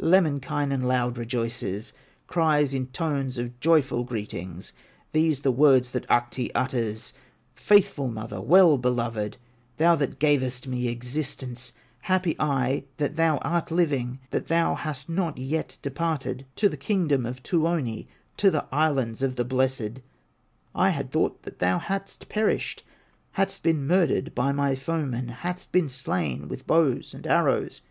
Lemminkainen 0.00 0.80
loud 0.84 1.18
rejoices, 1.18 1.92
Cries 2.26 2.72
in 2.72 2.86
tones 2.86 3.36
of 3.36 3.60
joyful 3.60 4.04
greetings, 4.04 4.72
These 5.12 5.40
the 5.42 5.52
words 5.52 5.90
that 5.90 6.08
Ahti 6.10 6.50
utters: 6.54 7.12
"Faithful 7.54 8.08
mother, 8.08 8.40
well 8.40 8.78
beloved, 8.78 9.36
Thou 9.76 9.94
that 9.96 10.18
gavest 10.18 10.66
me 10.66 10.88
existence, 10.88 11.74
Happy 12.00 12.34
I, 12.40 12.84
that 12.96 13.16
thou 13.16 13.36
art 13.42 13.70
living, 13.70 14.18
That 14.30 14.46
thou 14.46 14.76
hast 14.76 15.10
not 15.10 15.36
yet 15.36 15.76
departed 15.82 16.46
To 16.56 16.70
the 16.70 16.78
kingdom 16.78 17.26
of 17.26 17.42
Tuoni, 17.42 18.08
To 18.38 18.50
the 18.50 18.64
islands 18.72 19.22
of 19.22 19.36
the 19.36 19.44
blessed, 19.44 20.00
I 20.74 20.88
had 20.88 21.10
thought 21.12 21.42
that 21.42 21.58
thou 21.58 21.76
hadst 21.78 22.30
perished, 22.30 22.82
Hadst 23.32 23.62
been 23.62 23.86
murdered 23.86 24.34
by 24.34 24.52
my 24.52 24.74
foemen, 24.74 25.28
Hadst 25.28 25.70
been 25.70 25.90
slain 25.90 26.48
with 26.48 26.66
bows 26.66 27.12
and 27.12 27.26
arrows. 27.26 27.82